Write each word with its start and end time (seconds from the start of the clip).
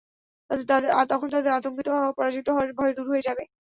তখন 1.09 1.27
তাদের 1.31 1.51
আতংকিত 1.53 1.87
হওয়া 1.89 2.07
ও 2.07 2.15
পরাজিত 2.17 2.47
হওয়ার 2.49 2.69
ভয় 2.77 2.93
দূর 2.97 3.07
হয়ে 3.11 3.25
যাবে। 3.27 3.43